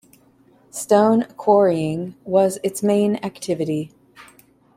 Stone 0.71 1.25
quarrying 1.37 2.15
was 2.25 2.57
its 2.63 2.81
main 2.81 3.17
activity. 3.17 3.93